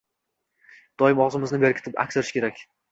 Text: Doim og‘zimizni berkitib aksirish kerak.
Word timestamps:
Doim 1.03 1.23
og‘zimizni 1.27 1.63
berkitib 1.67 2.05
aksirish 2.07 2.39
kerak. 2.41 2.69